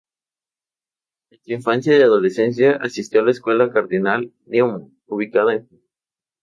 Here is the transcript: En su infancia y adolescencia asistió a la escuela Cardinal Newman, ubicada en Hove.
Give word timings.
En 1.29 1.43
su 1.43 1.51
infancia 1.51 1.95
y 1.95 2.01
adolescencia 2.01 2.75
asistió 2.81 3.21
a 3.21 3.25
la 3.25 3.29
escuela 3.29 3.71
Cardinal 3.71 4.33
Newman, 4.47 4.97
ubicada 5.05 5.53
en 5.53 5.67
Hove. 5.71 5.79